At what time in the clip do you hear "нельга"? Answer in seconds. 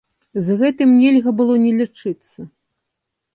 1.01-1.33